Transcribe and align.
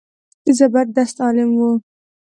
زبردست 0.57 1.15
عالم 1.25 1.51
و. 1.67 1.67